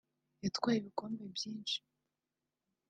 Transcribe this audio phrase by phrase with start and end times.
[0.43, 1.77] yatwaye ibikombe byinshi